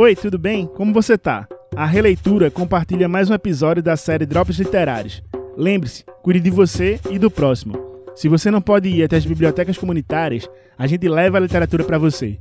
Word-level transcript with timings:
Oi, 0.00 0.14
tudo 0.14 0.38
bem? 0.38 0.64
Como 0.64 0.92
você 0.92 1.18
tá? 1.18 1.48
A 1.74 1.84
Releitura 1.84 2.52
compartilha 2.52 3.08
mais 3.08 3.28
um 3.28 3.34
episódio 3.34 3.82
da 3.82 3.96
série 3.96 4.24
Drops 4.24 4.56
Literários. 4.56 5.24
Lembre-se, 5.56 6.04
cuide 6.22 6.38
de 6.38 6.50
você 6.50 7.00
e 7.10 7.18
do 7.18 7.28
próximo. 7.28 7.76
Se 8.14 8.28
você 8.28 8.48
não 8.48 8.60
pode 8.60 8.88
ir 8.88 9.02
até 9.02 9.16
as 9.16 9.26
bibliotecas 9.26 9.76
comunitárias, 9.76 10.48
a 10.78 10.86
gente 10.86 11.08
leva 11.08 11.38
a 11.38 11.40
literatura 11.40 11.82
para 11.82 11.98
você. 11.98 12.38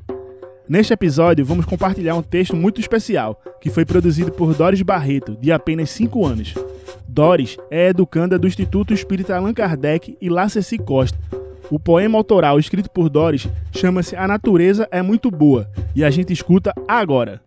Neste 0.70 0.94
episódio, 0.94 1.44
vamos 1.44 1.66
compartilhar 1.66 2.14
um 2.14 2.22
texto 2.22 2.56
muito 2.56 2.80
especial 2.80 3.42
que 3.60 3.72
foi 3.72 3.86
produzido 3.86 4.32
por 4.32 4.54
Doris 4.54 4.84
Barreto, 4.84 5.36
de 5.42 5.52
apenas 5.52 5.90
5 5.90 6.28
anos. 6.28 6.54
Doris 7.08 7.58
é 7.72 7.88
educanda 7.88 8.38
do 8.38 8.46
Instituto 8.46 8.94
Espírita 8.94 9.36
Allan 9.36 9.56
Kardec 9.56 10.16
e 10.22 10.30
Lá 10.30 10.48
Ceci 10.48 10.78
Costa. 10.78 11.18
O 11.72 11.80
poema 11.80 12.20
autoral 12.20 12.60
escrito 12.60 12.92
por 12.92 13.10
Doris 13.10 13.48
chama-se 13.72 14.16
A 14.16 14.28
Natureza 14.28 14.88
é 14.92 15.02
Muito 15.02 15.32
Boa 15.32 15.68
e 15.96 16.04
a 16.04 16.12
gente 16.12 16.32
escuta 16.32 16.72
agora. 16.88 17.47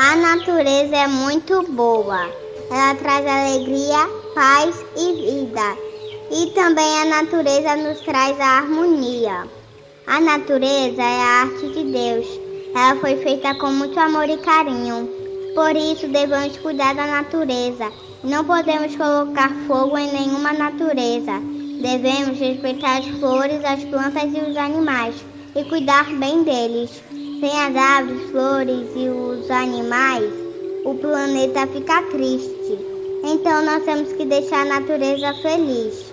A 0.00 0.14
natureza 0.14 0.94
é 0.94 1.08
muito 1.08 1.60
boa. 1.72 2.30
Ela 2.70 2.94
traz 2.94 3.26
alegria, 3.26 4.08
paz 4.32 4.84
e 4.96 5.12
vida. 5.12 5.76
E 6.30 6.52
também 6.52 7.00
a 7.00 7.04
natureza 7.04 7.74
nos 7.74 8.00
traz 8.02 8.38
a 8.38 8.58
harmonia. 8.58 9.48
A 10.06 10.20
natureza 10.20 11.02
é 11.02 11.20
a 11.20 11.40
arte 11.40 11.72
de 11.72 11.82
Deus. 11.82 12.26
Ela 12.76 12.94
foi 13.00 13.16
feita 13.16 13.52
com 13.56 13.72
muito 13.72 13.98
amor 13.98 14.30
e 14.30 14.36
carinho. 14.36 15.08
Por 15.56 15.74
isso 15.74 16.06
devemos 16.06 16.56
cuidar 16.58 16.94
da 16.94 17.04
natureza. 17.04 17.90
Não 18.22 18.44
podemos 18.44 18.94
colocar 18.94 19.50
fogo 19.66 19.98
em 19.98 20.12
nenhuma 20.12 20.52
natureza. 20.52 21.42
Devemos 21.82 22.38
respeitar 22.38 22.98
as 22.98 23.06
flores, 23.18 23.64
as 23.64 23.82
plantas 23.82 24.32
e 24.32 24.48
os 24.48 24.56
animais 24.56 25.16
e 25.56 25.64
cuidar 25.64 26.04
bem 26.04 26.44
deles. 26.44 27.02
Sem 27.40 27.50
as 27.50 27.76
aves, 27.76 28.30
flores 28.30 28.88
e 28.96 29.08
os 29.08 29.48
animais, 29.48 30.32
o 30.84 30.92
planeta 30.94 31.68
fica 31.68 32.02
triste. 32.10 32.78
Então 33.22 33.64
nós 33.64 33.84
temos 33.84 34.12
que 34.12 34.24
deixar 34.24 34.62
a 34.62 34.80
natureza 34.80 35.32
feliz. 35.34 36.12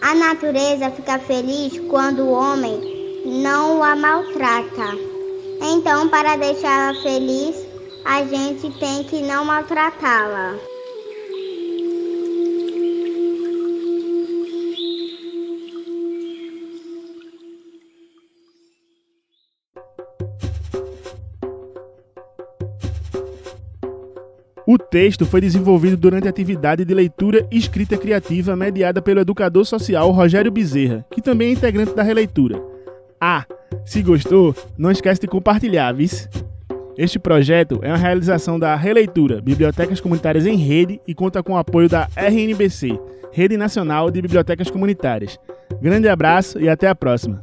A 0.00 0.16
natureza 0.16 0.90
fica 0.90 1.20
feliz 1.20 1.78
quando 1.88 2.24
o 2.24 2.32
homem 2.32 3.22
não 3.24 3.84
a 3.84 3.94
maltrata. 3.94 4.98
Então, 5.60 6.08
para 6.08 6.36
deixá-la 6.36 7.00
feliz, 7.02 7.64
a 8.04 8.24
gente 8.24 8.70
tem 8.80 9.04
que 9.04 9.22
não 9.22 9.44
maltratá-la. 9.44 10.56
O 24.70 24.76
texto 24.76 25.24
foi 25.24 25.40
desenvolvido 25.40 25.96
durante 25.96 26.26
a 26.26 26.30
atividade 26.30 26.84
de 26.84 26.92
leitura 26.92 27.48
e 27.50 27.56
escrita 27.56 27.96
criativa 27.96 28.54
mediada 28.54 29.00
pelo 29.00 29.18
educador 29.18 29.64
social 29.64 30.10
Rogério 30.10 30.52
Bezerra, 30.52 31.06
que 31.10 31.22
também 31.22 31.48
é 31.48 31.52
integrante 31.52 31.94
da 31.94 32.02
releitura. 32.02 32.62
Ah, 33.18 33.46
se 33.82 34.02
gostou, 34.02 34.54
não 34.76 34.90
esquece 34.90 35.22
de 35.22 35.26
compartilhar, 35.26 35.92
viu? 35.92 36.06
Este 36.98 37.18
projeto 37.18 37.80
é 37.80 37.88
uma 37.88 37.96
realização 37.96 38.58
da 38.58 38.76
Releitura, 38.76 39.40
Bibliotecas 39.40 40.02
Comunitárias 40.02 40.44
em 40.44 40.56
Rede, 40.56 41.00
e 41.08 41.14
conta 41.14 41.42
com 41.42 41.54
o 41.54 41.56
apoio 41.56 41.88
da 41.88 42.06
RNBC, 42.14 43.00
Rede 43.32 43.56
Nacional 43.56 44.10
de 44.10 44.20
Bibliotecas 44.20 44.70
Comunitárias. 44.70 45.38
Grande 45.80 46.10
abraço 46.10 46.60
e 46.60 46.68
até 46.68 46.88
a 46.88 46.94
próxima! 46.94 47.40